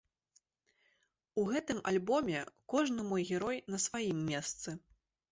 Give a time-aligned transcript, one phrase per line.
[1.41, 2.39] У гэтым альбоме
[2.73, 4.69] кожны мой герой на сваім месцы.